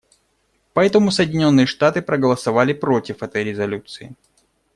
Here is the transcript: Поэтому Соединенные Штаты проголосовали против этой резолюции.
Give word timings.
Поэтому 0.73 1.11
Соединенные 1.11 1.67
Штаты 1.67 2.01
проголосовали 2.01 2.73
против 2.73 3.21
этой 3.21 3.43
резолюции. 3.43 4.15